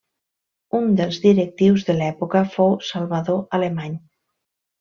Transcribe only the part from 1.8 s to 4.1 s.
de l'època fou Salvador Alemany.